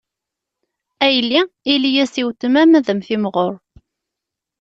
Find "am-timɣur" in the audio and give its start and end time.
2.91-3.53